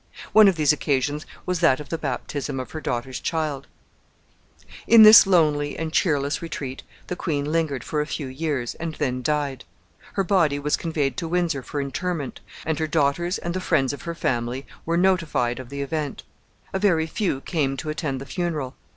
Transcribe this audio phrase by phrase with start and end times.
[0.33, 3.67] One of these occasions was that of the baptism of her daughter's child.
[4.87, 5.27] [Illustration: THE MONASTERY OF BERMONDSEY.] In this
[5.67, 9.63] lonely and cheerless retreat the queen lingered a few years, and then died.
[10.13, 14.01] Her body was conveyed to Windsor for interment, and her daughters and the friends of
[14.01, 16.23] her family were notified of the event.
[16.73, 18.73] A very few came to attend the funeral.